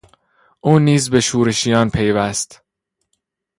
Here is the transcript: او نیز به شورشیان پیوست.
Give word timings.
او 0.61 0.79
نیز 0.79 1.09
به 1.09 1.19
شورشیان 1.19 1.89
پیوست. 1.89 2.61